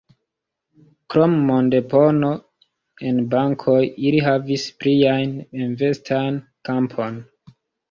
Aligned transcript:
Krom 1.13 1.35
mondepono 1.49 2.31
en 3.11 3.21
bankoj, 3.35 3.77
ili 4.07 4.25
havis 4.29 4.67
plian 4.81 5.39
investan 5.69 6.43
kampon. 6.73 7.25